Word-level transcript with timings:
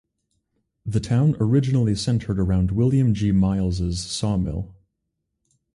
The 0.83 0.99
town 0.99 1.35
originally 1.39 1.93
centered 1.93 2.39
around 2.39 2.71
William 2.71 3.13
G. 3.13 3.31
Miles's 3.31 4.01
Sawmill. 4.03 4.73